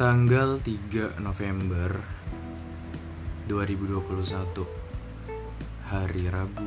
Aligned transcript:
Tanggal 0.00 0.64
3 0.64 1.20
November 1.20 2.00
2021 3.52 4.64
Hari 5.92 6.24
Rabu. 6.32 6.64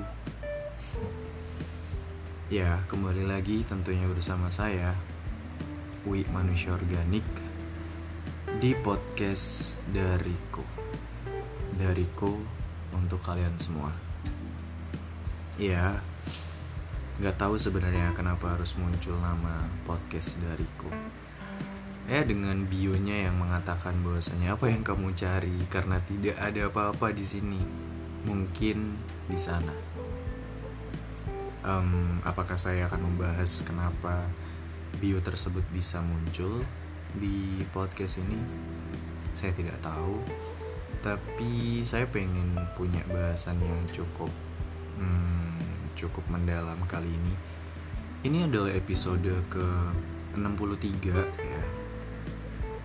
Ya, 2.53 2.85
kembali 2.85 3.25
lagi 3.25 3.65
tentunya 3.65 4.05
bersama 4.05 4.53
saya 4.53 4.93
Wi 6.05 6.29
Manusia 6.29 6.77
Organik 6.77 7.25
Di 8.61 8.77
podcast 8.77 9.81
Dariku. 9.89 10.61
Dariku 11.73 12.37
untuk 12.93 13.17
kalian 13.25 13.57
semua. 13.57 13.89
Ya, 15.57 16.05
nggak 17.17 17.41
tahu 17.41 17.57
sebenarnya 17.57 18.13
kenapa 18.13 18.53
harus 18.53 18.77
muncul 18.77 19.17
nama 19.17 19.65
podcast 19.89 20.37
Dariku 20.37 21.22
ya 22.03 22.19
dengan 22.27 22.67
bionya 22.67 23.31
yang 23.31 23.39
mengatakan 23.39 23.95
bahwasanya 24.03 24.59
apa 24.59 24.67
yang 24.67 24.83
kamu 24.83 25.15
cari 25.15 25.55
karena 25.71 26.03
tidak 26.03 26.35
ada 26.35 26.67
apa-apa 26.67 27.15
di 27.15 27.23
sini 27.23 27.61
mungkin 28.27 28.99
di 29.31 29.39
sana. 29.39 29.71
Um, 31.63 32.19
apakah 32.27 32.59
saya 32.59 32.91
akan 32.91 33.07
membahas 33.07 33.63
kenapa 33.63 34.27
bio 34.99 35.23
tersebut 35.23 35.63
bisa 35.71 36.03
muncul 36.03 36.67
di 37.15 37.63
podcast 37.71 38.19
ini? 38.19 38.39
Saya 39.31 39.55
tidak 39.55 39.79
tahu. 39.79 40.19
Tapi 40.99 41.83
saya 41.87 42.03
pengen 42.07 42.55
punya 42.75 42.99
bahasan 43.07 43.59
yang 43.63 43.79
cukup 43.91 44.31
hmm, 44.99 45.95
cukup 45.95 46.23
mendalam 46.27 46.79
kali 46.83 47.07
ini. 47.07 47.35
Ini 48.27 48.47
adalah 48.51 48.71
episode 48.75 49.31
ke 49.51 49.67
63 50.35 51.11
ya 51.43 51.82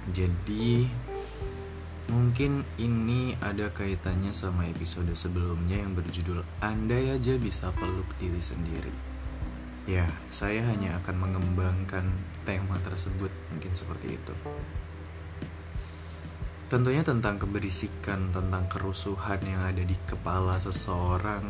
jadi 0.09 0.89
mungkin 2.09 2.65
ini 2.81 3.37
ada 3.45 3.69
kaitannya 3.69 4.33
sama 4.33 4.65
episode 4.65 5.13
sebelumnya 5.13 5.77
yang 5.77 5.93
berjudul 5.93 6.41
Andai 6.65 7.13
aja 7.13 7.37
bisa 7.37 7.69
peluk 7.77 8.09
diri 8.17 8.41
sendiri. 8.41 8.93
Ya, 9.85 10.09
saya 10.33 10.65
hanya 10.65 11.01
akan 11.01 11.17
mengembangkan 11.21 12.05
tema 12.49 12.81
tersebut 12.81 13.29
mungkin 13.53 13.73
seperti 13.73 14.17
itu. 14.17 14.35
Tentunya 16.69 17.01
tentang 17.01 17.41
keberisikan, 17.41 18.33
tentang 18.33 18.69
kerusuhan 18.69 19.41
yang 19.45 19.65
ada 19.65 19.81
di 19.81 19.97
kepala 20.05 20.61
seseorang, 20.61 21.45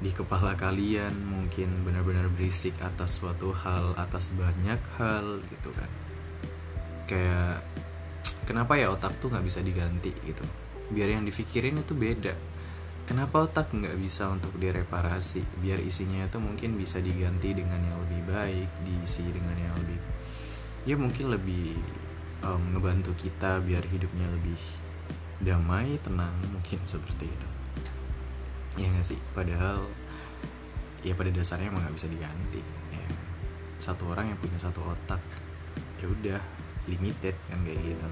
di 0.00 0.12
kepala 0.12 0.52
kalian 0.56 1.16
mungkin 1.24 1.84
benar-benar 1.84 2.28
berisik 2.36 2.76
atas 2.84 3.20
suatu 3.20 3.52
hal, 3.52 3.96
atas 3.96 4.32
banyak 4.36 4.80
hal 5.00 5.40
gitu 5.48 5.72
kan 5.72 6.05
kayak 7.06 7.62
kenapa 8.46 8.78
ya 8.78 8.90
otak 8.90 9.18
tuh 9.22 9.30
nggak 9.30 9.46
bisa 9.46 9.62
diganti 9.62 10.10
gitu? 10.26 10.42
Biar 10.90 11.10
yang 11.10 11.26
dipikirin 11.26 11.82
itu 11.82 11.94
beda. 11.94 12.34
Kenapa 13.06 13.46
otak 13.46 13.70
nggak 13.70 13.94
bisa 14.02 14.26
untuk 14.26 14.50
direparasi? 14.58 15.62
Biar 15.62 15.78
isinya 15.78 16.26
itu 16.26 16.42
mungkin 16.42 16.74
bisa 16.74 16.98
diganti 16.98 17.54
dengan 17.54 17.78
yang 17.78 17.98
lebih 18.02 18.22
baik 18.26 18.70
diisi 18.82 19.22
dengan 19.30 19.54
yang 19.54 19.74
lebih 19.78 19.98
ya 20.86 20.94
mungkin 20.94 21.34
lebih 21.34 21.74
um, 22.46 22.62
ngebantu 22.70 23.10
kita 23.18 23.58
biar 23.58 23.82
hidupnya 23.90 24.26
lebih 24.30 24.58
damai 25.42 25.98
tenang 26.02 26.34
mungkin 26.50 26.78
seperti 26.86 27.26
itu. 27.26 27.48
Ya 28.78 28.86
nggak 28.90 29.06
sih? 29.06 29.18
Padahal 29.34 29.86
ya 31.02 31.14
pada 31.14 31.30
dasarnya 31.30 31.70
emang 31.70 31.82
nggak 31.86 31.96
bisa 31.98 32.10
diganti. 32.10 32.62
Ya 32.94 33.06
satu 33.82 34.10
orang 34.10 34.30
yang 34.30 34.38
punya 34.38 34.58
satu 34.58 34.82
otak 34.82 35.22
ya 36.00 36.06
udah 36.10 36.40
limited 36.86 37.34
kan 37.50 37.58
kayak 37.62 37.80
gitu. 37.82 38.06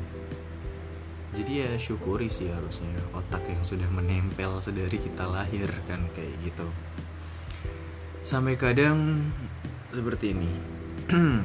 Jadi 1.34 1.52
ya 1.66 1.70
syukuri 1.74 2.30
sih 2.30 2.46
harusnya 2.46 2.94
otak 3.10 3.42
yang 3.50 3.66
sudah 3.66 3.90
menempel 3.90 4.62
sedari 4.62 5.02
kita 5.02 5.26
lahir 5.26 5.66
kan 5.90 6.06
kayak 6.14 6.30
gitu. 6.46 6.66
Sampai 8.22 8.54
kadang 8.54 9.30
seperti 9.90 10.30
ini. 10.30 10.52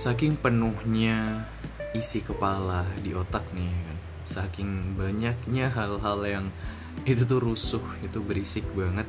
Saking 0.00 0.40
penuhnya 0.40 1.44
isi 1.92 2.24
kepala 2.24 2.88
di 3.04 3.12
otak 3.12 3.44
nih 3.52 3.68
kan. 3.68 3.98
Saking 4.24 4.96
banyaknya 4.96 5.68
hal-hal 5.68 6.24
yang 6.24 6.46
itu 7.04 7.28
tuh 7.28 7.44
rusuh 7.44 7.84
itu 8.00 8.24
berisik 8.24 8.64
banget. 8.72 9.04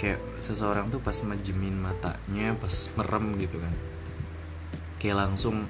Kayak 0.00 0.24
seseorang 0.40 0.88
tuh 0.88 1.04
pas 1.04 1.16
majemin 1.28 1.76
matanya 1.76 2.56
pas 2.56 2.72
merem 2.96 3.36
gitu 3.36 3.60
kan 3.60 3.76
kayak 5.00 5.26
langsung 5.26 5.68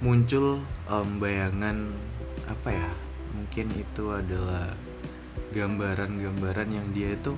muncul 0.00 0.64
um, 0.88 1.20
bayangan 1.20 1.92
apa 2.48 2.68
ya 2.72 2.90
mungkin 3.36 3.70
itu 3.78 4.10
adalah 4.10 4.74
gambaran-gambaran 5.50 6.68
yang 6.70 6.88
dia 6.94 7.14
itu 7.14 7.34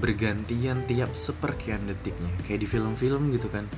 bergantian 0.00 0.88
tiap 0.88 1.12
seperkian 1.12 1.84
detiknya. 1.84 2.32
Kayak 2.48 2.64
di 2.64 2.68
film-film 2.68 3.22
gitu 3.36 3.48
kan 3.52 3.68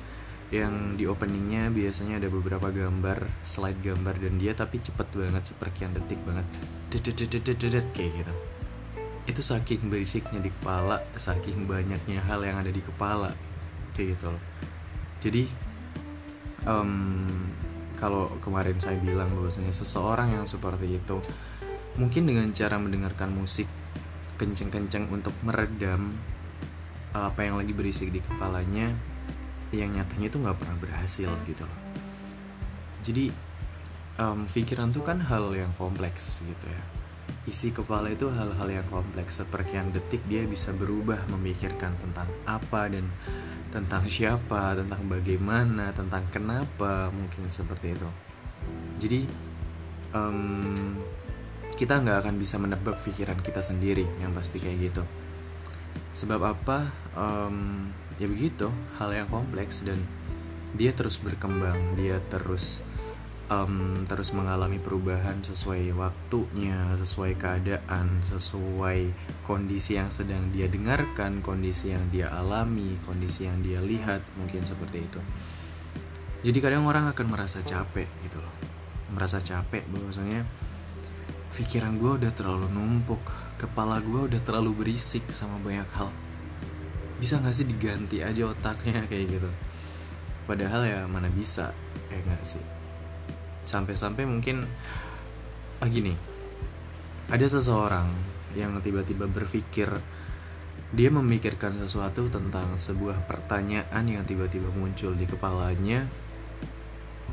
yang 0.53 0.93
di 0.93 1.09
openingnya 1.09 1.73
biasanya 1.73 2.21
ada 2.21 2.29
beberapa 2.29 2.69
gambar 2.69 3.25
slide 3.41 3.81
gambar 3.81 4.15
dan 4.21 4.37
dia 4.37 4.53
tapi 4.53 4.77
cepet 4.77 5.09
banget 5.11 5.43
seperkian 5.51 5.91
detik 5.91 6.21
banget. 6.23 6.45
Dedet 6.93 7.87
kayak 7.91 8.11
gitu. 8.23 8.33
Itu 9.25 9.41
saking 9.41 9.89
berisiknya 9.89 10.39
di 10.39 10.53
kepala 10.53 11.01
saking 11.17 11.65
banyaknya 11.65 12.21
hal 12.23 12.45
yang 12.45 12.61
ada 12.61 12.71
di 12.71 12.79
kepala 12.79 13.33
kayak 13.97 14.15
gitu 14.15 14.31
loh. 14.31 14.43
Jadi 15.19 15.64
um, 16.65 16.91
kalau 17.95 18.27
kemarin 18.43 18.77
saya 18.77 18.99
bilang 18.99 19.31
bahwasanya 19.31 19.71
seseorang 19.71 20.35
yang 20.35 20.45
seperti 20.45 20.99
itu 20.99 21.23
mungkin 21.95 22.27
dengan 22.27 22.51
cara 22.51 22.75
mendengarkan 22.75 23.31
musik 23.31 23.69
kenceng-kenceng 24.35 25.07
untuk 25.07 25.31
meredam 25.47 26.11
apa 27.15 27.47
yang 27.47 27.55
lagi 27.55 27.71
berisik 27.71 28.11
di 28.11 28.19
kepalanya 28.19 28.91
yang 29.71 29.95
nyatanya 29.95 30.27
itu 30.27 30.37
nggak 30.39 30.59
pernah 30.59 30.77
berhasil 30.79 31.31
gitu 31.47 31.63
loh. 31.63 31.79
Jadi 33.07 33.31
um, 34.19 34.43
pikiran 34.47 34.91
tuh 34.91 35.03
kan 35.07 35.23
hal 35.23 35.55
yang 35.55 35.71
kompleks 35.79 36.43
gitu 36.43 36.65
ya. 36.67 36.83
Isi 37.45 37.71
kepala 37.71 38.11
itu 38.11 38.27
hal-hal 38.27 38.67
yang 38.67 38.87
kompleks. 38.91 39.39
Seperkian 39.39 39.95
detik 39.95 40.19
dia 40.27 40.43
bisa 40.43 40.75
berubah 40.75 41.23
memikirkan 41.31 41.93
tentang 41.95 42.27
apa 42.43 42.91
dan 42.91 43.05
tentang 43.75 44.07
siapa, 44.07 44.71
tentang 44.79 45.03
bagaimana, 45.11 45.91
tentang 45.91 46.23
kenapa 46.31 47.11
mungkin 47.11 47.51
seperti 47.51 47.91
itu. 47.91 48.09
Jadi 49.03 49.21
um, 50.15 50.95
kita 51.75 51.99
nggak 51.99 52.23
akan 52.23 52.35
bisa 52.39 52.55
menebak 52.55 52.95
pikiran 53.03 53.35
kita 53.43 53.59
sendiri 53.59 54.07
yang 54.23 54.31
pasti 54.31 54.63
kayak 54.63 54.79
gitu. 54.79 55.03
Sebab 56.15 56.39
apa? 56.39 56.87
Um, 57.19 57.91
ya 58.15 58.31
begitu, 58.31 58.71
hal 58.95 59.11
yang 59.11 59.27
kompleks 59.27 59.83
dan 59.83 59.99
dia 60.79 60.95
terus 60.95 61.19
berkembang, 61.19 61.99
dia 61.99 62.23
terus 62.31 62.79
um, 63.49 64.05
terus 64.09 64.33
mengalami 64.33 64.81
perubahan 64.81 65.41
sesuai 65.45 65.93
waktunya, 65.93 66.93
sesuai 66.97 67.37
keadaan, 67.37 68.25
sesuai 68.25 69.13
kondisi 69.45 69.97
yang 69.97 70.09
sedang 70.09 70.49
dia 70.49 70.65
dengarkan, 70.65 71.45
kondisi 71.45 71.93
yang 71.93 72.05
dia 72.09 72.33
alami, 72.33 72.97
kondisi 73.05 73.45
yang 73.45 73.61
dia 73.61 73.81
lihat, 73.81 74.21
mungkin 74.37 74.65
seperti 74.65 75.05
itu. 75.05 75.21
Jadi 76.45 76.57
kadang 76.61 76.85
orang 76.85 77.09
akan 77.09 77.25
merasa 77.25 77.61
capek 77.65 78.09
gitu 78.21 78.37
loh, 78.37 78.55
merasa 79.13 79.41
capek 79.41 79.81
bahwasanya 79.89 80.45
pikiran 81.55 81.97
gue 81.97 82.11
udah 82.21 82.31
terlalu 82.35 82.69
numpuk, 82.69 83.21
kepala 83.57 84.03
gue 84.03 84.29
udah 84.29 84.41
terlalu 84.43 84.85
berisik 84.85 85.25
sama 85.33 85.57
banyak 85.61 85.87
hal. 85.97 86.09
Bisa 87.17 87.39
gak 87.39 87.55
sih 87.55 87.65
diganti 87.65 88.21
aja 88.21 88.51
otaknya 88.51 89.05
kayak 89.09 89.39
gitu? 89.39 89.49
Padahal 90.45 90.85
ya 90.85 90.99
mana 91.09 91.31
bisa, 91.33 91.73
ya 92.13 92.19
gak 92.21 92.45
sih? 92.45 92.74
Sampai-sampai 93.65 94.23
mungkin 94.29 94.65
ah 95.81 95.89
gini. 95.89 96.13
Ada 97.29 97.57
seseorang 97.59 98.07
yang 98.55 98.77
tiba-tiba 98.79 99.27
berpikir 99.27 99.89
dia 100.95 101.09
memikirkan 101.11 101.75
sesuatu 101.75 102.31
tentang 102.31 102.77
sebuah 102.79 103.27
pertanyaan 103.27 104.05
yang 104.07 104.23
tiba-tiba 104.23 104.71
muncul 104.71 105.11
di 105.17 105.27
kepalanya 105.27 106.07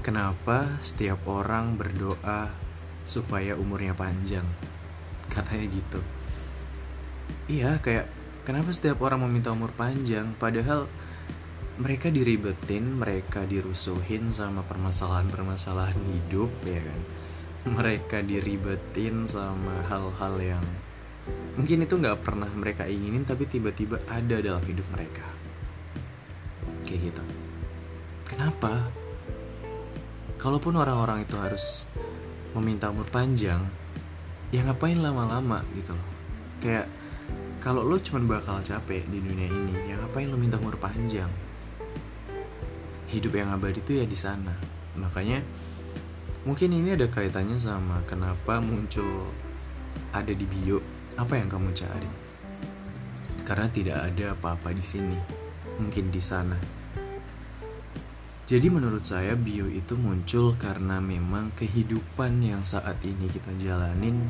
kenapa 0.02 0.82
setiap 0.82 1.22
orang 1.30 1.78
berdoa 1.78 2.50
supaya 3.06 3.54
umurnya 3.54 3.94
panjang? 3.94 4.44
Katanya 5.30 5.66
gitu. 5.70 6.00
Iya 7.46 7.78
kayak 7.78 8.10
kenapa 8.42 8.74
setiap 8.74 8.98
orang 8.98 9.22
meminta 9.22 9.54
umur 9.54 9.70
panjang 9.70 10.34
padahal 10.42 10.90
mereka 11.82 12.08
diribetin, 12.08 12.96
mereka 12.96 13.42
dirusuhin 13.42 14.30
sama 14.30 14.62
permasalahan-permasalahan 14.62 15.98
hidup 15.98 16.50
ya 16.62 16.78
kan. 16.78 17.00
Mereka 17.78 18.26
diribetin 18.26 19.26
sama 19.30 19.86
hal-hal 19.86 20.34
yang 20.42 20.64
mungkin 21.54 21.86
itu 21.86 21.94
nggak 21.94 22.18
pernah 22.26 22.50
mereka 22.58 22.90
inginin 22.90 23.22
tapi 23.22 23.46
tiba-tiba 23.46 24.02
ada 24.10 24.42
dalam 24.42 24.62
hidup 24.66 24.82
mereka. 24.90 25.22
Kayak 26.82 27.14
gitu. 27.14 27.22
Kenapa? 28.26 28.90
kalaupun 30.42 30.74
orang-orang 30.74 31.22
itu 31.22 31.38
harus 31.38 31.86
meminta 32.58 32.90
umur 32.90 33.06
panjang 33.06 33.62
ya 34.50 34.66
ngapain 34.66 34.98
lama-lama 34.98 35.62
gitu 35.78 35.94
loh 35.94 36.08
kayak 36.58 36.90
kalau 37.62 37.86
lo 37.86 37.94
cuma 38.02 38.18
bakal 38.26 38.58
capek 38.58 39.06
di 39.06 39.22
dunia 39.22 39.46
ini 39.46 39.94
ya 39.94 39.94
ngapain 40.02 40.26
lo 40.26 40.34
minta 40.34 40.58
umur 40.58 40.74
panjang 40.82 41.30
hidup 43.12 43.36
yang 43.36 43.52
abadi 43.52 43.84
itu 43.84 44.00
ya 44.00 44.08
di 44.08 44.16
sana. 44.16 44.56
Makanya 44.96 45.44
mungkin 46.48 46.72
ini 46.72 46.96
ada 46.96 47.06
kaitannya 47.12 47.60
sama 47.60 48.00
kenapa 48.08 48.64
muncul 48.64 49.28
ada 50.16 50.32
di 50.32 50.48
bio. 50.48 50.80
Apa 51.20 51.36
yang 51.36 51.52
kamu 51.52 51.76
cari? 51.76 52.10
Karena 53.44 53.68
tidak 53.68 54.00
ada 54.00 54.32
apa-apa 54.32 54.72
di 54.72 54.80
sini. 54.80 55.18
Mungkin 55.76 56.08
di 56.08 56.22
sana. 56.24 56.56
Jadi 58.48 58.68
menurut 58.68 59.04
saya 59.04 59.36
bio 59.36 59.68
itu 59.68 59.96
muncul 59.96 60.56
karena 60.56 61.00
memang 61.00 61.52
kehidupan 61.56 62.40
yang 62.40 62.64
saat 62.64 63.00
ini 63.04 63.28
kita 63.28 63.48
jalanin 63.56 64.28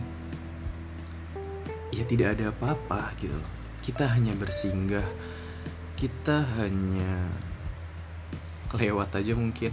ya 1.93 2.05
tidak 2.09 2.39
ada 2.39 2.51
apa-apa 2.51 3.15
gitu. 3.21 3.35
Loh. 3.35 3.51
Kita 3.83 4.07
hanya 4.15 4.33
bersinggah, 4.39 5.07
kita 5.99 6.47
hanya 6.59 7.31
lewat 8.77 9.17
aja 9.17 9.33
mungkin. 9.37 9.73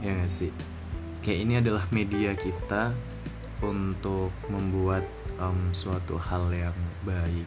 Ya 0.00 0.16
gak 0.16 0.32
sih? 0.32 0.50
Kayak 1.22 1.38
ini 1.44 1.54
adalah 1.62 1.84
media 1.94 2.34
kita 2.34 2.90
untuk 3.62 4.34
membuat 4.50 5.06
um, 5.38 5.70
suatu 5.70 6.18
hal 6.18 6.50
yang 6.50 6.76
baik. 7.06 7.46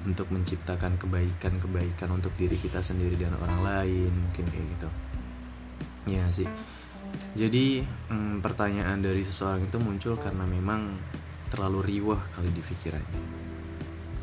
Untuk 0.00 0.32
menciptakan 0.32 0.96
kebaikan-kebaikan 0.96 2.08
untuk 2.08 2.32
diri 2.40 2.56
kita 2.56 2.80
sendiri 2.80 3.20
dan 3.20 3.36
orang 3.36 3.60
lain 3.60 4.12
mungkin 4.12 4.48
kayak 4.48 4.66
gitu. 4.76 4.88
Ya 6.08 6.24
sih? 6.32 6.48
Jadi 7.36 7.84
um, 8.08 8.40
pertanyaan 8.40 9.02
dari 9.02 9.20
seseorang 9.20 9.66
itu 9.66 9.76
muncul 9.76 10.14
karena 10.16 10.46
memang 10.46 10.96
terlalu 11.50 11.98
riwah 11.98 12.22
kali 12.38 12.48
di 12.54 12.62
pikirannya. 12.62 13.22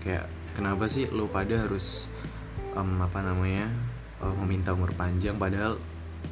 Kayak 0.02 0.26
kenapa 0.56 0.88
sih 0.88 1.06
lo 1.12 1.28
pada 1.28 1.68
harus 1.68 2.08
um, 2.74 3.04
apa 3.04 3.20
namanya 3.22 3.68
uh, 4.22 4.36
meminta 4.44 4.74
umur 4.74 4.94
panjang 4.94 5.38
padahal 5.38 5.78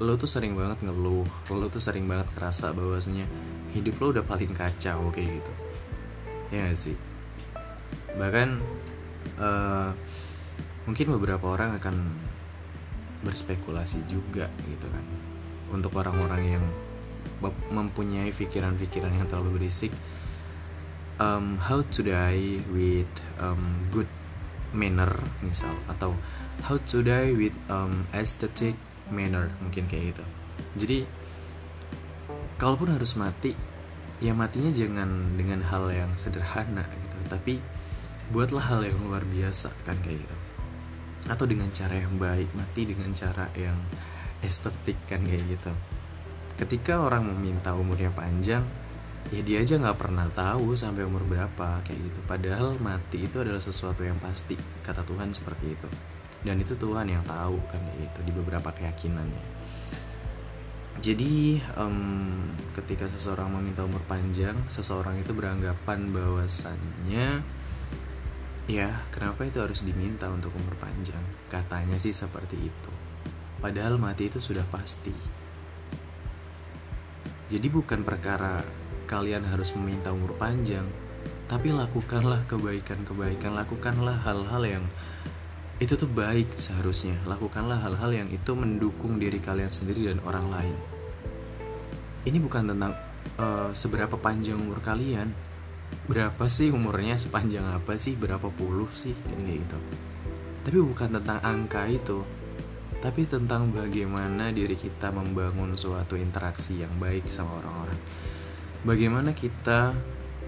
lo 0.02 0.14
tuh 0.20 0.28
sering 0.28 0.58
banget 0.58 0.82
ngeluh 0.84 1.28
lo 1.54 1.68
tuh 1.72 1.80
sering 1.80 2.10
banget 2.10 2.28
kerasa 2.36 2.76
bahwasanya 2.76 3.24
hidup 3.72 3.96
lo 4.02 4.06
udah 4.16 4.26
paling 4.26 4.52
kacau 4.56 5.12
kayak 5.12 5.40
gitu. 5.40 5.54
Ya 6.52 6.72
gak 6.72 6.80
sih? 6.80 6.96
Bahkan 8.16 8.50
uh, 9.40 9.90
mungkin 10.88 11.06
beberapa 11.16 11.46
orang 11.52 11.76
akan 11.80 11.96
berspekulasi 13.26 14.08
juga 14.08 14.48
gitu 14.68 14.88
kan. 14.88 15.06
Untuk 15.74 15.92
orang-orang 15.98 16.60
yang 16.60 16.66
mempunyai 17.74 18.32
pikiran-pikiran 18.32 19.12
yang 19.12 19.28
terlalu 19.28 19.60
berisik 19.60 19.92
um, 21.20 21.60
how 21.60 21.84
to 21.84 22.00
die 22.04 22.64
with 22.72 23.12
um, 23.40 23.90
good 23.92 24.08
manner 24.76 25.12
misal 25.44 25.72
atau 25.88 26.16
how 26.64 26.80
to 26.80 27.04
die 27.04 27.36
with 27.36 27.56
um, 27.68 28.08
aesthetic 28.16 28.80
manner 29.12 29.52
mungkin 29.60 29.86
kayak 29.86 30.16
gitu. 30.16 30.26
Jadi 30.80 31.00
kalaupun 32.56 32.96
harus 32.96 33.20
mati 33.20 33.54
ya 34.24 34.32
matinya 34.32 34.72
jangan 34.72 35.36
dengan 35.36 35.60
hal 35.68 35.92
yang 35.92 36.12
sederhana 36.16 36.88
gitu. 36.88 37.18
Tapi 37.28 37.54
buatlah 38.32 38.72
hal 38.72 38.82
yang 38.88 38.98
luar 39.04 39.28
biasa 39.28 39.74
kan 39.84 40.00
kayak 40.00 40.24
gitu. 40.24 40.38
Atau 41.26 41.50
dengan 41.50 41.70
cara 41.74 41.98
yang 42.00 42.16
baik 42.16 42.54
mati 42.56 42.88
dengan 42.88 43.12
cara 43.12 43.52
yang 43.58 43.78
estetik 44.40 44.98
kan 45.10 45.22
kayak 45.26 45.44
gitu. 45.50 45.74
Ketika 46.56 47.04
orang 47.04 47.28
meminta 47.28 47.76
umurnya 47.76 48.14
panjang 48.16 48.64
ya 49.34 49.42
dia 49.42 49.66
aja 49.66 49.82
nggak 49.82 49.98
pernah 49.98 50.30
tahu 50.30 50.78
sampai 50.78 51.04
umur 51.04 51.26
berapa 51.28 51.82
kayak 51.84 52.00
gitu. 52.00 52.20
Padahal 52.30 52.78
mati 52.80 53.26
itu 53.26 53.38
adalah 53.42 53.60
sesuatu 53.60 54.06
yang 54.06 54.18
pasti 54.22 54.56
kata 54.86 55.04
Tuhan 55.04 55.34
seperti 55.34 55.76
itu 55.76 56.15
dan 56.46 56.62
itu 56.62 56.78
Tuhan 56.78 57.10
yang 57.10 57.26
tahu 57.26 57.58
kan 57.68 57.82
gitu 57.98 58.20
di 58.22 58.32
beberapa 58.32 58.70
keyakinannya. 58.70 59.46
Jadi 61.02 61.60
um, 61.76 62.40
ketika 62.72 63.10
seseorang 63.12 63.52
meminta 63.52 63.84
umur 63.84 64.00
panjang 64.08 64.56
seseorang 64.72 65.20
itu 65.20 65.36
beranggapan 65.36 66.14
bahwasannya 66.14 67.44
ya 68.66 68.90
kenapa 69.12 69.44
itu 69.44 69.60
harus 69.60 69.84
diminta 69.84 70.32
untuk 70.32 70.56
umur 70.56 70.78
panjang? 70.80 71.20
Katanya 71.52 72.00
sih 72.00 72.16
seperti 72.16 72.56
itu. 72.62 72.92
Padahal 73.60 73.98
mati 73.98 74.30
itu 74.30 74.40
sudah 74.40 74.64
pasti. 74.70 75.14
Jadi 77.50 77.68
bukan 77.70 78.02
perkara 78.02 78.66
kalian 79.06 79.46
harus 79.46 79.78
meminta 79.78 80.10
umur 80.10 80.34
panjang, 80.34 80.86
tapi 81.46 81.70
lakukanlah 81.70 82.42
kebaikan-kebaikan, 82.50 83.54
lakukanlah 83.54 84.18
hal-hal 84.26 84.64
yang 84.66 84.86
itu 85.82 85.94
tuh 86.00 86.08
baik 86.08 86.56
seharusnya. 86.56 87.20
Lakukanlah 87.28 87.84
hal-hal 87.84 88.12
yang 88.12 88.30
itu 88.32 88.52
mendukung 88.56 89.20
diri 89.20 89.40
kalian 89.44 89.72
sendiri 89.72 90.12
dan 90.12 90.24
orang 90.24 90.48
lain. 90.48 90.78
Ini 92.26 92.38
bukan 92.42 92.74
tentang 92.74 92.94
uh, 93.38 93.70
seberapa 93.76 94.18
panjang 94.18 94.58
umur 94.58 94.82
kalian, 94.82 95.30
berapa 96.10 96.50
sih 96.50 96.74
umurnya, 96.74 97.20
sepanjang 97.20 97.68
apa 97.70 98.00
sih, 98.02 98.18
berapa 98.18 98.50
puluh 98.50 98.90
sih, 98.90 99.14
kayak 99.14 99.62
gitu. 99.62 99.78
Tapi 100.66 100.78
bukan 100.82 101.22
tentang 101.22 101.40
angka 101.46 101.86
itu, 101.86 102.26
tapi 103.06 103.30
tentang 103.30 103.70
bagaimana 103.70 104.50
diri 104.50 104.74
kita 104.74 105.14
membangun 105.14 105.78
suatu 105.78 106.18
interaksi 106.18 106.82
yang 106.82 106.94
baik 106.98 107.30
sama 107.30 107.62
orang-orang 107.62 108.02
bagaimana 108.86 109.34
kita 109.34 109.92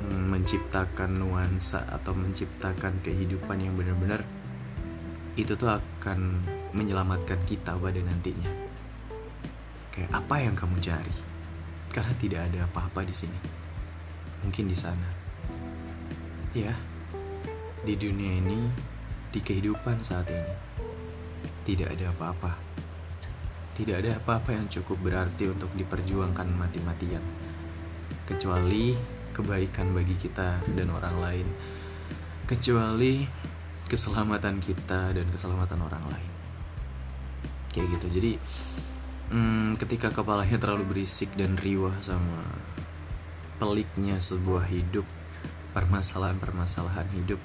hmm, 0.05 0.25
menciptakan 0.29 1.17
nuansa 1.17 1.89
atau 1.89 2.13
menciptakan 2.13 3.01
kehidupan 3.01 3.57
yang 3.57 3.73
benar-benar 3.73 4.21
itu 5.37 5.53
tuh 5.53 5.69
akan 5.69 6.41
menyelamatkan 6.73 7.37
kita 7.45 7.77
pada 7.77 8.01
nantinya. 8.01 8.49
Kayak 9.93 10.11
apa 10.11 10.35
yang 10.41 10.57
kamu 10.57 10.81
cari? 10.81 11.15
Karena 11.93 12.13
tidak 12.17 12.41
ada 12.49 12.65
apa-apa 12.65 13.05
di 13.05 13.13
sini. 13.13 13.39
Mungkin 14.41 14.65
di 14.65 14.77
sana. 14.77 15.09
Ya, 16.57 16.73
di 17.85 17.93
dunia 17.93 18.41
ini, 18.41 18.65
di 19.29 19.39
kehidupan 19.45 20.01
saat 20.01 20.25
ini, 20.33 20.53
tidak 21.69 21.93
ada 21.93 22.09
apa-apa. 22.09 22.57
Tidak 23.77 23.93
ada 23.93 24.17
apa-apa 24.17 24.57
yang 24.57 24.65
cukup 24.73 24.97
berarti 25.05 25.53
untuk 25.53 25.69
diperjuangkan 25.77 26.49
mati-matian 26.57 27.21
kecuali 28.25 28.97
kebaikan 29.37 29.93
bagi 29.93 30.17
kita 30.17 30.65
dan 30.73 30.89
orang 30.89 31.15
lain 31.21 31.47
kecuali 32.49 33.23
keselamatan 33.87 34.59
kita 34.59 35.15
dan 35.15 35.25
keselamatan 35.31 35.79
orang 35.81 36.03
lain. 36.11 36.31
Kayak 37.71 37.99
gitu. 37.99 38.07
Jadi 38.19 38.31
hmm, 39.31 39.79
ketika 39.79 40.11
kepalanya 40.11 40.59
terlalu 40.59 40.83
berisik 40.95 41.31
dan 41.35 41.55
riwah 41.59 41.95
sama 42.03 42.43
peliknya 43.57 44.21
sebuah 44.21 44.69
hidup 44.69 45.03
permasalahan-permasalahan 45.73 47.09
hidup 47.13 47.41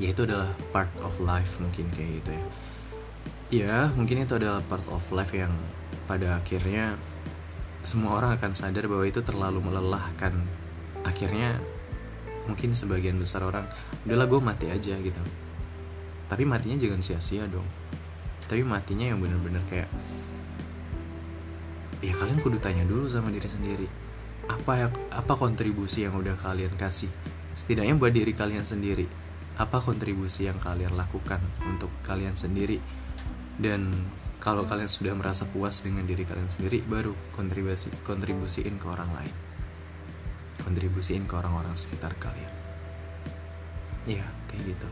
ya 0.00 0.12
itu 0.12 0.24
adalah 0.24 0.48
part 0.72 0.88
of 1.04 1.12
life 1.20 1.60
mungkin 1.60 1.88
kayak 1.92 2.22
gitu 2.22 2.30
ya. 2.32 2.44
Ya 3.52 3.76
mungkin 3.92 4.24
itu 4.24 4.32
adalah 4.32 4.64
part 4.64 4.84
of 4.88 5.04
life 5.12 5.32
yang 5.36 5.52
pada 6.08 6.40
akhirnya 6.40 6.96
semua 7.84 8.16
orang 8.16 8.34
akan 8.40 8.56
sadar 8.56 8.88
bahwa 8.88 9.04
itu 9.04 9.20
terlalu 9.20 9.60
melelahkan. 9.60 10.32
Akhirnya 11.04 11.60
mungkin 12.46 12.74
sebagian 12.74 13.16
besar 13.18 13.46
orang 13.46 13.66
udahlah 14.06 14.26
gue 14.26 14.40
mati 14.42 14.66
aja 14.68 14.94
gitu. 14.98 15.22
Tapi 16.26 16.42
matinya 16.48 16.80
jangan 16.80 17.00
sia-sia 17.04 17.44
dong. 17.46 17.66
Tapi 18.48 18.64
matinya 18.64 19.06
yang 19.08 19.20
bener-bener 19.20 19.62
kayak 19.68 19.88
ya 22.02 22.12
kalian 22.18 22.42
kudu 22.42 22.58
tanya 22.58 22.82
dulu 22.82 23.06
sama 23.06 23.30
diri 23.30 23.46
sendiri 23.46 23.86
apa 24.50 24.74
ya 24.74 24.86
apa 25.14 25.38
kontribusi 25.38 26.02
yang 26.02 26.18
udah 26.18 26.34
kalian 26.42 26.74
kasih? 26.74 27.06
Setidaknya 27.54 27.94
buat 27.94 28.10
diri 28.10 28.34
kalian 28.34 28.66
sendiri 28.66 29.06
apa 29.60 29.78
kontribusi 29.78 30.50
yang 30.50 30.58
kalian 30.58 30.98
lakukan 30.98 31.38
untuk 31.62 31.92
kalian 32.02 32.34
sendiri? 32.34 32.82
Dan 33.54 34.02
kalau 34.42 34.66
kalian 34.66 34.90
sudah 34.90 35.14
merasa 35.14 35.46
puas 35.46 35.86
dengan 35.86 36.02
diri 36.02 36.26
kalian 36.26 36.50
sendiri 36.50 36.82
baru 36.82 37.14
kontribusi 37.38 37.94
kontribusiin 38.02 38.74
ke 38.82 38.86
orang 38.90 39.14
lain 39.14 39.51
kontribusiin 40.72 41.28
ke 41.28 41.36
orang-orang 41.36 41.76
sekitar 41.76 42.16
kalian. 42.16 42.48
Ya 44.08 44.24
kayak 44.48 44.72
gitu. 44.72 44.88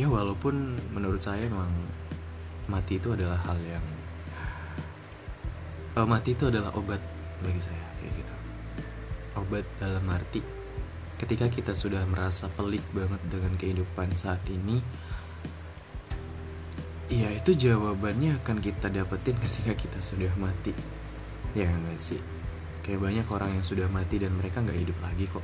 Ya 0.00 0.08
walaupun 0.08 0.80
menurut 0.96 1.20
saya 1.20 1.44
memang 1.44 1.68
mati 2.72 2.96
itu 2.96 3.12
adalah 3.12 3.36
hal 3.44 3.60
yang 3.60 3.84
uh, 6.00 6.08
mati 6.08 6.32
itu 6.32 6.48
adalah 6.48 6.72
obat 6.72 7.04
bagi 7.44 7.60
saya 7.60 7.84
kayak 8.00 8.16
gitu. 8.16 8.34
Obat 9.36 9.68
dalam 9.76 10.08
arti 10.08 10.40
ketika 11.20 11.52
kita 11.52 11.76
sudah 11.76 12.00
merasa 12.08 12.48
pelik 12.48 12.82
banget 12.96 13.20
dengan 13.28 13.52
kehidupan 13.60 14.16
saat 14.16 14.40
ini 14.48 14.80
Iya 17.04 17.30
itu 17.30 17.52
jawabannya 17.54 18.42
akan 18.42 18.64
kita 18.64 18.88
dapetin 18.88 19.36
ketika 19.38 19.76
kita 19.76 20.00
sudah 20.00 20.32
mati. 20.40 20.72
Ya 21.54 21.68
enggak 21.68 22.00
sih 22.00 22.18
kayak 22.84 23.00
banyak 23.00 23.26
orang 23.32 23.50
yang 23.56 23.64
sudah 23.64 23.88
mati 23.88 24.20
dan 24.20 24.36
mereka 24.36 24.60
nggak 24.60 24.76
hidup 24.76 24.98
lagi 25.00 25.24
kok. 25.24 25.42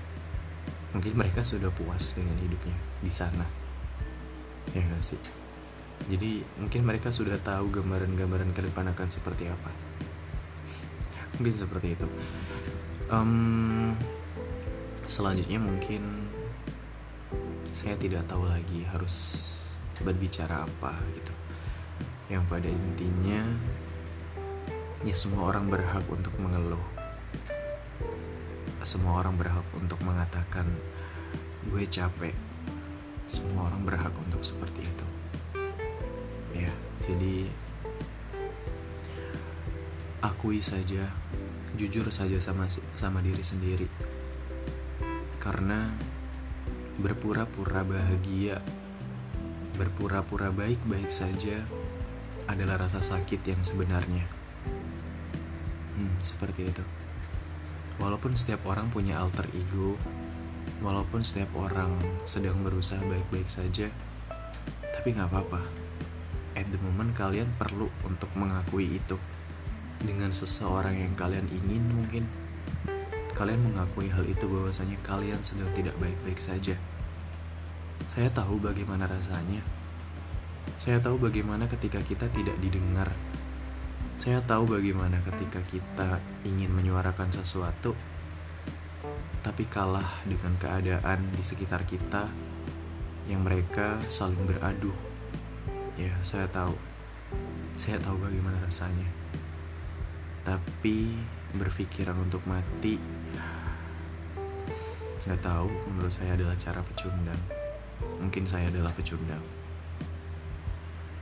Mungkin 0.93 1.17
mereka 1.17 1.41
sudah 1.41 1.73
puas 1.73 2.13
dengan 2.13 2.37
hidupnya 2.37 2.77
di 3.01 3.09
sana. 3.09 3.49
Ya 4.77 4.85
enggak 4.85 5.01
sih? 5.01 5.21
Jadi 6.13 6.45
mungkin 6.61 6.85
mereka 6.85 7.09
sudah 7.09 7.41
tahu 7.41 7.73
gambaran-gambaran 7.73 8.53
ke 8.53 8.61
depan 8.69 8.93
akan 8.93 9.09
seperti 9.09 9.49
apa. 9.49 9.73
Mungkin 11.41 11.55
seperti 11.57 11.97
itu. 11.97 12.07
Um, 13.09 13.97
selanjutnya 15.09 15.57
mungkin 15.57 16.29
saya 17.73 17.97
tidak 17.97 18.29
tahu 18.29 18.45
lagi 18.45 18.85
harus 18.93 19.49
berbicara 20.05 20.69
apa 20.69 20.93
gitu. 21.17 21.33
Yang 22.29 22.45
pada 22.53 22.69
intinya 22.69 23.41
ya 25.01 25.17
semua 25.17 25.49
orang 25.49 25.73
berhak 25.73 26.05
untuk 26.13 26.37
mengeluh 26.37 27.00
semua 28.81 29.21
orang 29.21 29.37
berhak 29.37 29.67
untuk 29.77 30.01
mengatakan 30.01 30.65
gue 31.69 31.85
capek. 31.85 32.33
Semua 33.29 33.69
orang 33.69 33.85
berhak 33.85 34.15
untuk 34.17 34.41
seperti 34.43 34.89
itu. 34.89 35.07
Ya 36.57 36.73
jadi 37.05 37.47
akui 40.25 40.65
saja 40.65 41.13
jujur 41.77 42.09
saja 42.09 42.41
sama 42.41 42.67
sama 42.97 43.21
diri 43.21 43.45
sendiri. 43.45 43.89
Karena 45.41 45.93
berpura-pura 47.01 47.85
bahagia 47.85 48.61
berpura-pura 49.77 50.53
baik-baik 50.53 51.09
saja 51.09 51.65
adalah 52.45 52.85
rasa 52.85 53.01
sakit 53.01 53.41
yang 53.45 53.61
sebenarnya. 53.65 54.29
Hmm, 55.97 56.17
seperti 56.21 56.69
itu 56.69 57.00
Walaupun 58.01 58.33
setiap 58.33 58.65
orang 58.65 58.89
punya 58.89 59.21
alter 59.21 59.45
ego, 59.53 60.01
walaupun 60.81 61.21
setiap 61.21 61.53
orang 61.61 61.93
sedang 62.25 62.65
berusaha 62.65 63.01
baik-baik 63.05 63.53
saja, 63.53 63.93
tapi 64.97 65.13
nggak 65.13 65.29
apa-apa. 65.29 65.61
At 66.57 66.67
the 66.73 66.81
moment 66.81 67.13
kalian 67.13 67.53
perlu 67.61 67.93
untuk 68.09 68.33
mengakui 68.35 68.97
itu 68.97 69.21
dengan 70.01 70.33
seseorang 70.33 70.97
yang 70.97 71.13
kalian 71.13 71.45
ingin 71.53 71.85
mungkin 71.93 72.25
kalian 73.37 73.61
mengakui 73.65 74.09
hal 74.13 74.25
itu 74.29 74.45
bahwasanya 74.49 75.01
kalian 75.01 75.41
sedang 75.41 75.69
tidak 75.77 75.97
baik-baik 75.97 76.41
saja. 76.41 76.77
Saya 78.05 78.29
tahu 78.33 78.61
bagaimana 78.61 79.09
rasanya. 79.09 79.61
Saya 80.77 81.01
tahu 81.01 81.21
bagaimana 81.21 81.69
ketika 81.69 82.01
kita 82.05 82.29
tidak 82.33 82.57
didengar 82.61 83.13
saya 84.21 84.45
tahu 84.45 84.77
bagaimana 84.77 85.17
ketika 85.25 85.65
kita 85.65 86.21
ingin 86.45 86.69
menyuarakan 86.77 87.33
sesuatu, 87.33 87.97
tapi 89.41 89.65
kalah 89.65 90.21
dengan 90.29 90.53
keadaan 90.61 91.25
di 91.33 91.41
sekitar 91.41 91.89
kita 91.89 92.29
yang 93.33 93.41
mereka 93.41 93.97
saling 94.13 94.45
beradu. 94.45 94.93
Ya, 95.97 96.13
saya 96.21 96.45
tahu. 96.53 96.77
Saya 97.81 97.97
tahu 97.97 98.21
bagaimana 98.21 98.61
rasanya. 98.61 99.09
Tapi 100.45 101.17
berpikiran 101.57 102.21
untuk 102.21 102.45
mati, 102.45 103.01
nggak 105.25 105.41
tahu. 105.41 105.73
Menurut 105.97 106.13
saya 106.13 106.37
adalah 106.37 106.61
cara 106.61 106.85
pecundang. 106.85 107.41
Mungkin 108.21 108.45
saya 108.45 108.69
adalah 108.69 108.93
pecundang. 108.93 109.41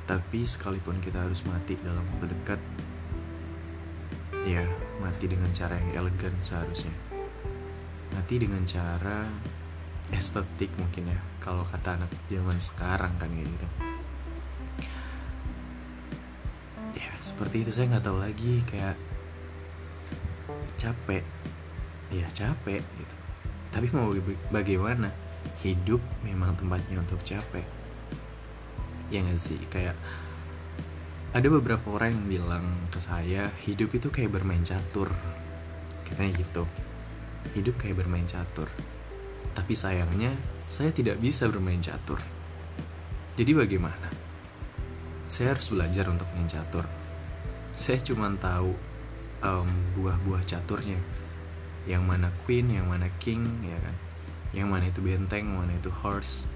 Tapi 0.09 0.40
sekalipun 0.49 0.99
kita 0.99 1.23
harus 1.23 1.45
mati 1.45 1.76
dalam 1.85 2.00
waktu 2.00 2.33
dekat, 2.33 2.57
ya 4.45 4.62
mati 5.02 5.25
dengan 5.26 5.50
cara 5.50 5.75
yang 5.75 6.04
elegan 6.04 6.35
seharusnya. 6.45 6.92
Mati 8.14 8.35
dengan 8.38 8.62
cara 8.68 9.26
estetik 10.14 10.73
mungkin 10.78 11.11
ya, 11.11 11.21
kalau 11.42 11.64
kata 11.66 11.99
anak 11.99 12.11
zaman 12.30 12.59
sekarang 12.61 13.12
kan 13.18 13.30
kayak 13.33 13.49
gitu. 13.49 13.66
Ya 16.99 17.11
seperti 17.18 17.66
itu 17.66 17.71
saya 17.73 17.97
nggak 17.97 18.04
tahu 18.07 18.18
lagi 18.21 18.62
kayak 18.68 18.97
capek, 20.78 21.25
ya 22.14 22.26
capek 22.30 22.83
gitu. 22.85 23.14
Tapi 23.75 23.87
mau 23.97 24.14
bagaimana? 24.54 25.11
Hidup 25.59 25.99
memang 26.23 26.54
tempatnya 26.54 27.02
untuk 27.02 27.18
capek 27.26 27.66
ya 29.09 29.25
gak 29.25 29.40
sih 29.40 29.61
kayak 29.73 29.97
ada 31.28 31.44
beberapa 31.52 31.92
orang 31.92 32.16
yang 32.16 32.26
bilang 32.40 32.64
ke 32.88 33.04
saya 33.04 33.52
hidup 33.68 33.92
itu 33.92 34.08
kayak 34.08 34.32
bermain 34.32 34.64
catur. 34.64 35.12
Katanya 36.08 36.40
gitu. 36.40 36.64
Hidup 37.52 37.76
kayak 37.76 38.00
bermain 38.00 38.25
catur. 38.25 38.73
Tapi 39.52 39.76
sayangnya 39.76 40.32
saya 40.64 40.88
tidak 40.88 41.20
bisa 41.20 41.44
bermain 41.52 41.85
catur. 41.85 42.16
Jadi 43.37 43.52
bagaimana? 43.52 44.08
Saya 45.28 45.52
harus 45.52 45.68
belajar 45.68 46.08
untuk 46.08 46.25
main 46.32 46.49
catur. 46.49 46.88
Saya 47.76 48.00
cuma 48.00 48.32
tahu 48.32 48.73
um, 49.44 49.68
buah-buah 50.00 50.49
caturnya. 50.49 50.97
Yang 51.85 52.02
mana 52.08 52.32
queen 52.49 52.73
yang 52.73 52.88
mana 52.88 53.12
king 53.20 53.44
ya 53.68 53.76
kan? 53.76 53.97
Yang 54.56 54.68
mana 54.73 54.85
itu 54.88 55.00
benteng 55.04 55.44
mana 55.52 55.76
itu 55.76 55.92
horse 55.92 56.49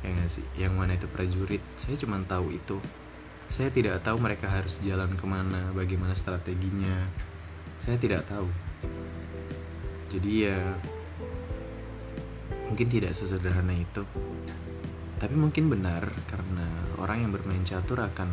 ya 0.00 0.08
gak 0.16 0.32
sih? 0.32 0.44
Yang 0.56 0.72
mana 0.72 0.96
itu 0.96 1.04
prajurit. 1.12 1.60
Saya 1.76 2.00
cuma 2.00 2.16
tahu 2.24 2.56
itu 2.56 2.80
saya 3.50 3.66
tidak 3.74 3.98
tahu 4.06 4.22
mereka 4.22 4.46
harus 4.46 4.78
jalan 4.78 5.10
ke 5.18 5.26
mana 5.26 5.74
bagaimana 5.74 6.14
strateginya. 6.14 7.10
Saya 7.82 7.98
tidak 7.98 8.22
tahu. 8.30 8.46
Jadi 10.14 10.30
ya 10.46 10.58
mungkin 12.70 12.86
tidak 12.86 13.10
sesederhana 13.10 13.74
itu. 13.74 14.06
Tapi 15.18 15.34
mungkin 15.34 15.66
benar 15.66 16.06
karena 16.30 16.64
orang 17.02 17.26
yang 17.26 17.34
bermain 17.34 17.66
catur 17.66 18.06
akan 18.06 18.30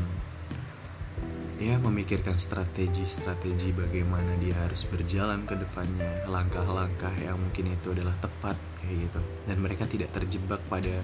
ya 1.57 1.81
memikirkan 1.81 2.37
strategi-strategi 2.37 3.73
bagaimana 3.73 4.37
dia 4.37 4.53
harus 4.61 4.85
berjalan 4.85 5.41
ke 5.49 5.57
depannya 5.57 6.29
langkah-langkah 6.29 7.11
yang 7.17 7.41
mungkin 7.41 7.73
itu 7.73 7.89
adalah 7.89 8.13
tepat 8.21 8.55
kayak 8.85 9.09
gitu. 9.09 9.21
Dan 9.49 9.65
mereka 9.65 9.89
tidak 9.89 10.13
terjebak 10.13 10.61
pada 10.69 11.01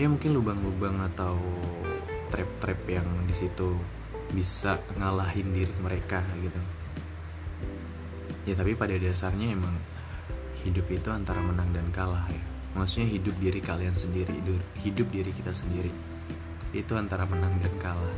ya 0.00 0.06
mungkin 0.08 0.32
lubang-lubang 0.32 0.96
atau 1.12 1.36
trap-trap 2.30 2.80
yang 2.88 3.06
di 3.26 3.34
situ 3.34 3.76
bisa 4.34 4.82
ngalahin 4.98 5.54
diri 5.54 5.74
mereka 5.82 6.22
gitu. 6.42 6.60
Ya 8.46 8.54
tapi 8.54 8.78
pada 8.78 8.94
dasarnya 8.94 9.54
emang 9.54 9.74
hidup 10.66 10.86
itu 10.90 11.08
antara 11.10 11.42
menang 11.42 11.70
dan 11.70 11.90
kalah 11.94 12.26
ya. 12.30 12.42
Maksudnya 12.76 13.08
hidup 13.08 13.34
diri 13.40 13.64
kalian 13.64 13.96
sendiri 13.96 14.36
hidup 14.84 15.08
diri 15.08 15.32
kita 15.32 15.50
sendiri 15.54 15.90
itu 16.76 16.92
antara 16.98 17.24
menang 17.24 17.56
dan 17.62 17.72
kalah. 17.80 18.16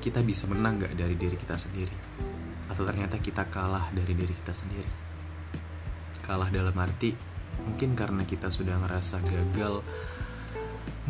Kita 0.00 0.24
bisa 0.24 0.48
menang 0.48 0.80
gak 0.80 0.96
dari 0.96 1.12
diri 1.12 1.36
kita 1.36 1.60
sendiri? 1.60 1.92
Atau 2.72 2.88
ternyata 2.88 3.20
kita 3.20 3.44
kalah 3.52 3.92
dari 3.92 4.16
diri 4.16 4.32
kita 4.32 4.56
sendiri? 4.56 4.88
Kalah 6.24 6.48
dalam 6.48 6.72
arti 6.80 7.12
mungkin 7.60 7.92
karena 7.92 8.24
kita 8.24 8.48
sudah 8.48 8.80
ngerasa 8.80 9.20
gagal 9.20 9.84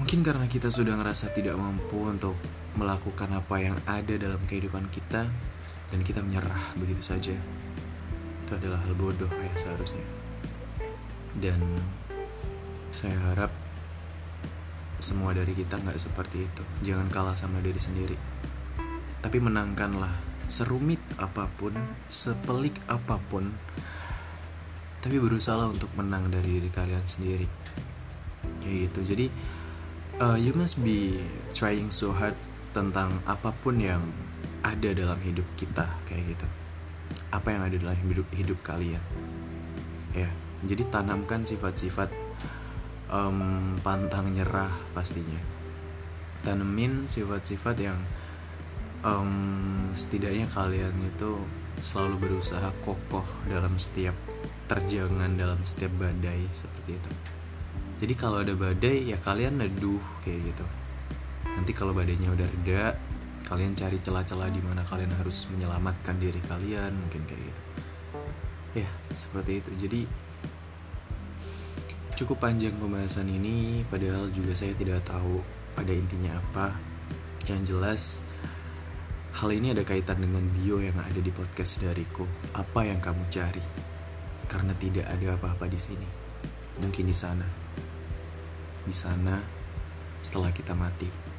Mungkin 0.00 0.24
karena 0.24 0.48
kita 0.48 0.72
sudah 0.72 0.96
ngerasa 0.96 1.28
tidak 1.36 1.60
mampu 1.60 2.08
untuk 2.08 2.32
melakukan 2.72 3.28
apa 3.36 3.60
yang 3.60 3.76
ada 3.84 4.16
dalam 4.16 4.40
kehidupan 4.48 4.88
kita 4.88 5.28
dan 5.92 6.00
kita 6.00 6.24
menyerah 6.24 6.72
begitu 6.80 7.04
saja. 7.04 7.36
Itu 8.48 8.56
adalah 8.56 8.80
hal 8.80 8.96
bodoh 8.96 9.28
ya 9.28 9.52
seharusnya. 9.60 10.00
Dan 11.36 11.60
saya 12.96 13.14
harap 13.28 13.52
semua 15.04 15.36
dari 15.36 15.52
kita 15.52 15.76
nggak 15.76 16.00
seperti 16.00 16.48
itu. 16.48 16.62
Jangan 16.80 17.12
kalah 17.12 17.36
sama 17.36 17.60
diri 17.60 17.78
sendiri. 17.78 18.16
Tapi 19.20 19.36
menangkanlah 19.36 20.16
serumit 20.48 20.98
apa 21.20 21.44
pun, 21.60 21.76
sepelik 22.08 22.74
apa 22.88 23.20
pun. 23.28 23.52
Tapi 25.04 25.16
berusaha 25.20 25.60
untuk 25.68 25.92
menang 25.92 26.32
dari 26.32 26.56
diri 26.56 26.72
kalian 26.72 27.04
sendiri. 27.04 27.48
Kayak 28.64 28.76
gitu. 28.88 29.00
Jadi 29.12 29.26
uh, 30.20 30.36
you 30.36 30.52
must 30.52 30.84
be 30.84 31.24
trying 31.56 31.88
so 31.88 32.12
hard 32.12 32.36
tentang 32.76 33.24
apa 33.24 33.50
pun 33.64 33.80
yang 33.80 34.04
ada 34.60 34.92
dalam 34.92 35.16
hidup 35.24 35.48
kita 35.56 35.88
kayak 36.04 36.36
gitu. 36.36 36.46
Apa 37.32 37.56
yang 37.56 37.62
ada 37.64 37.76
dalam 37.80 37.96
hidup 37.96 38.28
hidup 38.36 38.60
kalian. 38.60 39.02
Ya 40.12 40.28
jadi 40.60 40.84
tanamkan 40.92 41.48
sifat-sifat 41.48 42.12
um, 43.08 43.80
pantang 43.80 44.28
nyerah 44.36 44.70
pastinya. 44.92 45.40
Tanemin 46.44 47.08
sifat-sifat 47.08 47.76
yang 47.80 47.98
um, 49.00 49.92
setidaknya 49.96 50.48
kalian 50.52 50.92
itu 51.04 51.40
selalu 51.80 52.28
berusaha 52.28 52.68
kokoh 52.84 53.24
dalam 53.48 53.80
setiap 53.80 54.12
terjangan 54.68 55.32
dalam 55.32 55.60
setiap 55.64 55.90
badai 55.96 56.44
seperti 56.52 57.00
itu 57.00 57.39
jadi 58.00 58.16
kalau 58.16 58.40
ada 58.40 58.56
badai 58.56 59.12
ya 59.12 59.20
kalian 59.20 59.60
neduh 59.60 60.00
kayak 60.24 60.40
gitu. 60.40 60.64
Nanti 61.52 61.76
kalau 61.76 61.92
badainya 61.92 62.32
udah 62.32 62.48
reda 62.48 62.96
kalian 63.44 63.76
cari 63.76 64.00
celah-celah 64.00 64.48
di 64.48 64.62
mana 64.64 64.80
kalian 64.88 65.12
harus 65.20 65.44
menyelamatkan 65.52 66.16
diri 66.16 66.40
kalian 66.48 66.96
mungkin 66.96 67.28
kayak 67.28 67.42
gitu. 67.44 67.62
Ya 68.80 68.88
seperti 69.12 69.60
itu. 69.60 69.70
Jadi 69.84 70.00
cukup 72.16 72.40
panjang 72.40 72.72
pembahasan 72.80 73.28
ini 73.28 73.84
padahal 73.84 74.32
juga 74.32 74.56
saya 74.56 74.72
tidak 74.80 75.04
tahu 75.04 75.44
pada 75.76 75.92
intinya 75.92 76.40
apa. 76.40 76.72
Yang 77.52 77.60
jelas 77.68 78.02
hal 79.36 79.52
ini 79.52 79.76
ada 79.76 79.84
kaitan 79.84 80.24
dengan 80.24 80.48
bio 80.56 80.80
yang 80.80 80.96
ada 80.96 81.20
di 81.20 81.28
podcast 81.28 81.84
dariku. 81.84 82.24
Apa 82.56 82.88
yang 82.88 83.04
kamu 83.04 83.28
cari? 83.28 83.60
Karena 84.48 84.72
tidak 84.80 85.04
ada 85.04 85.36
apa-apa 85.36 85.68
di 85.68 85.76
sini. 85.76 86.08
Mungkin 86.80 87.04
di 87.04 87.12
sana 87.12 87.59
di 88.90 88.98
sana 88.98 89.38
setelah 90.18 90.50
kita 90.50 90.74
mati 90.74 91.29